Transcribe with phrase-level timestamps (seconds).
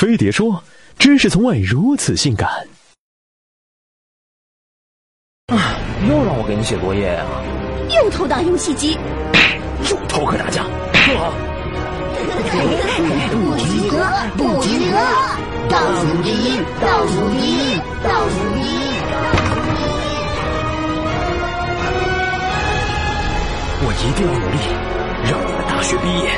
[0.00, 0.64] 飞碟说
[0.98, 2.48] ：“知识从未如此性感。”
[5.52, 5.76] 啊，
[6.08, 7.26] 又让我给你写作业呀！
[7.94, 8.96] 又偷打游戏机，
[9.90, 10.64] 又偷课打架，
[11.04, 11.34] 坐好。
[13.28, 14.00] 不及格，
[14.38, 14.96] 不及格，
[15.68, 18.72] 倒数第一，倒数第一，倒数第一。
[23.82, 24.64] 我一定要努力，
[25.30, 26.32] 让你们大学毕业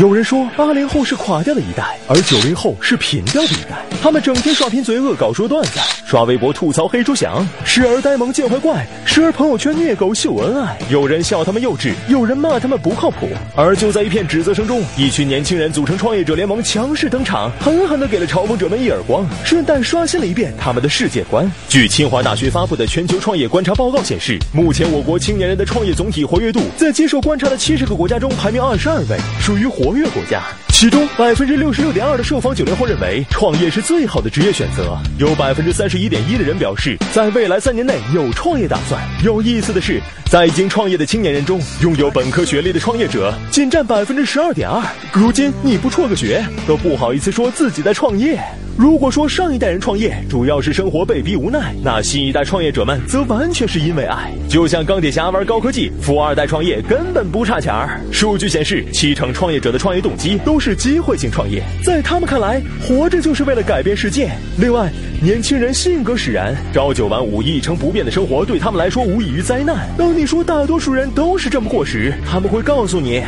[0.00, 3.84] 有人说八零后是垮掉的一代，而九零后是贫掉的一代。
[4.00, 10.78] 他们整天刷贫嘴恶，搞说段子，刷微博吐槽黑猪翔，时而呆萌见坏怪，时而朋友圈虐狗秀恩爱。
[10.88, 13.28] 有人笑他们幼稚，有人骂他们不靠谱。
[13.54, 21.46] 而就在一片指责声中，一群年轻人组成创业者联盟，强势登场，狠狠地给了嘲讽者们一耳光，顺带刷新了一遍他们的世界观。
[21.68, 29.68] 据清华大学发布的全球创业观察报告显示，目前我国青年人的创业总体活跃度，在接受观察的七十个国家中排名二十二位，属于。
[29.70, 39.00] 活跃国家，其中百分之六十六点二的受访九零后认为创业是最好的职业选择，有百分之三十一点一的人表示在未来三年内有创业打算。
[39.24, 44.82] 有意思的是，在已经创业的青年人中，拥有本科学历的创业者仅占百分之十二点二。
[45.12, 48.40] 如今你不辍个学都不好意思说自己在创业。
[48.80, 54.32] 如果说上一代人创业主要是生活被逼无奈，那新一代创业者们则完全是因为爱。
[54.48, 58.00] 就像钢铁侠玩高科技，富二代创业根本不差钱儿。
[58.10, 64.30] 数据显示，七成创业者的创业动机都是机会性创业，在他们看来，活着就是为了改变世界。
[64.56, 64.90] 另外，
[65.22, 69.86] 年轻人性格使然，朝九晚五一成不变的生活对他们来说无异于灾难。
[69.98, 73.22] 当你说大多数人都是这么过时，他们会告诉你。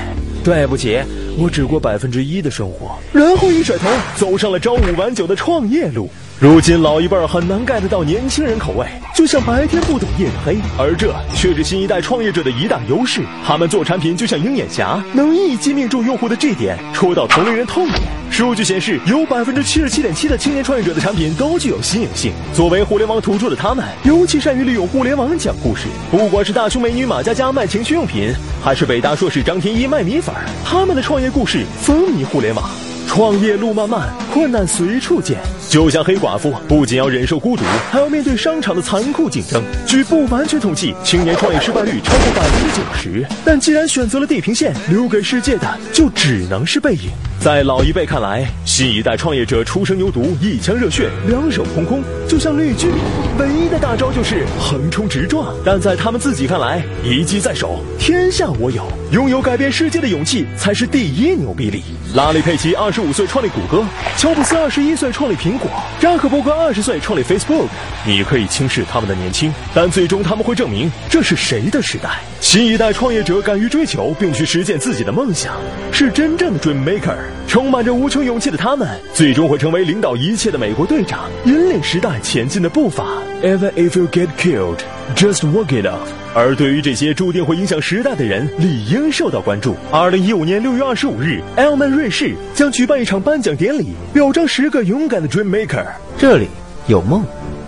[0.45, 0.99] 对不起，
[1.39, 6.09] 我只过百分之一的生活，然后一甩头走上了朝五晚九的创业路。
[6.39, 13.23] 如今老一辈儿很难 get 到年轻人口味，就像白天不懂夜的黑，而这却是新一代创业者的一大优势。
[13.47, 18.01] 他们做产品就像鹰眼侠，能一击命中用户的 G 点，戳到同龄人痛点。
[18.29, 22.33] 数据显示，有百分之七十七点七的青年创业者的产品都具有新颖性。
[22.53, 25.87] 作为互联网土著的他们，尤其善于利用互联网讲故事。
[26.11, 32.69] 不管是大胸美女马佳佳卖情趣用品，还是北大硕士张天一卖米粉，他们的创业故事风靡互联网。
[33.07, 35.37] 创业路漫漫，困难随处见。
[35.69, 39.63] 就像黑寡妇，不仅要忍受孤独，还要面对商场的残酷竞争。
[39.87, 43.27] 据不完全统计，青年创业失败率超过百分之九十。
[43.45, 47.11] 但既然选择了地平线，留给世界的就只能是背影。
[47.43, 52.97] 在老一辈看来，新一代创业者初生牛犊，一腔热血，两手空空，就像绿巨人，
[53.37, 55.53] 唯一的大招就是横冲直撞。
[55.65, 61.83] 但在他们自己看来，一技在手，天下我有，拥有改变世界的勇气才是第一牛逼力。
[62.15, 63.85] 拉里·佩奇二十五岁创立谷歌，
[64.17, 67.67] 乔布斯二十一岁创立苹果，扎克伯格二十岁创立 Facebook。
[68.07, 72.21] 你可以轻视他们的年轻，但最终他们会证明这是谁的时代。
[72.41, 75.57] 新一代创业者敢于追求并去实现自己的梦想，
[75.91, 77.17] 是真正的 Dream Maker。
[77.47, 83.05] 充满着无穷勇气的他们，最终会成为领导一切的美国队长，引领时代前进的步伐。
[83.43, 84.79] Even if you get killed,
[85.17, 86.09] just walk it off。
[86.35, 89.77] 而对于这些注定会影响时代的人，理应受到关注。
[89.91, 95.85] 二零一五年六月二十五日，Elman 瑞士将举办一场颁奖典礼，表彰十个勇敢的 Dream Maker。
[96.17, 96.47] 这里
[96.87, 97.25] 有梦，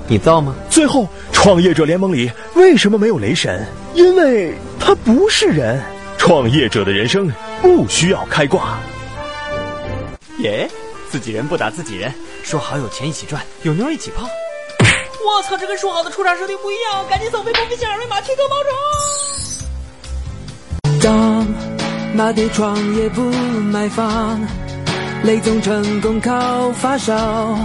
[0.06, 0.54] 你造吗？
[0.70, 3.66] 最后，创业者联盟里为什么没有雷神？
[3.94, 5.82] 因为他不是人。
[6.16, 8.78] 创业者的人生不需要开挂。
[10.44, 10.70] 耶，
[11.10, 12.12] 自己人不打自己人，
[12.42, 14.28] 说好有钱一起赚，有妞一起泡。
[15.26, 18.68] 我操，这跟说好的出场设定不一样，赶紧扫微博分享二维码，提高报酬。
[21.02, 21.46] 当
[22.14, 24.38] 马爹创业不买房，
[25.22, 27.58] 雷总成功靠发烧，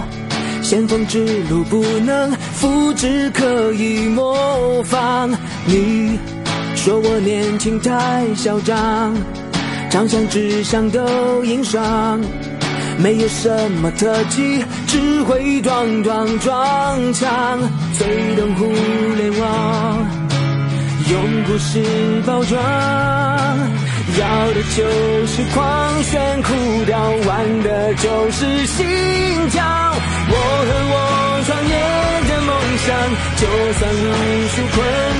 [0.62, 5.30] 先锋之路不能复制，可以模仿。
[5.66, 6.18] 你
[6.74, 9.14] 说我年轻太嚣张，
[9.90, 12.18] 长相志向都硬爽。
[13.02, 17.58] 没有什么特技，只会撞撞撞墙。
[17.98, 18.06] 最
[18.36, 18.70] 懂互
[19.16, 20.06] 联网，
[21.10, 21.82] 用故事
[22.26, 22.60] 包装，
[24.18, 24.84] 要的就
[25.26, 26.52] 是狂炫酷
[26.84, 28.86] 调，玩的就是心
[29.50, 29.64] 跳。
[30.32, 30.34] 我
[30.68, 31.74] 和我创业
[32.28, 32.50] 的梦
[32.84, 32.88] 想，
[33.40, 33.42] 就
[33.78, 34.06] 算无
[34.52, 34.78] 数困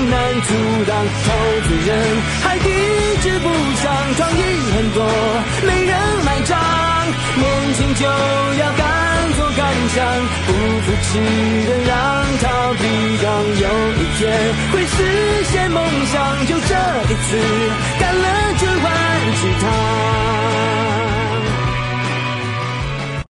[0.09, 0.13] 难
[0.47, 0.49] 阻
[0.87, 0.91] 挡，
[1.25, 1.27] 投
[1.67, 1.89] 资人
[2.43, 2.59] 还一
[3.23, 3.49] 直不
[3.81, 3.83] 想
[4.15, 4.39] 创意
[4.75, 4.97] 很多，
[8.01, 8.83] 就要敢
[9.37, 9.61] 做敢
[9.93, 9.97] 想，
[10.47, 10.49] 不
[10.81, 11.09] 服气
[11.67, 11.93] 的让
[12.41, 12.43] 它
[12.81, 12.83] 抵
[13.21, 13.27] 挡
[13.61, 14.19] 有一天
[14.71, 14.97] 会实
[15.51, 15.77] 现梦
[16.07, 16.13] 想。
[16.47, 16.73] 就这
[17.09, 17.37] 一次，
[17.99, 18.25] 干了
[18.57, 18.85] 这碗
[19.39, 20.80] 鸡汤。